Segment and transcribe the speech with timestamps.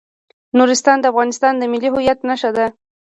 [0.57, 2.65] نورستان د افغانستان د ملي هویت نښه ده.